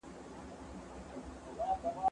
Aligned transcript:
ږغ 1.81 1.83
واوره!. 1.83 2.09